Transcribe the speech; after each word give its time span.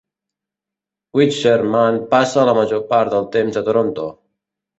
Wischermann 1.19 1.99
passa 2.15 2.47
la 2.49 2.57
major 2.61 2.83
part 2.95 3.15
del 3.17 3.29
temps 3.37 3.61
a 3.63 3.65
Toronto. 3.71 4.09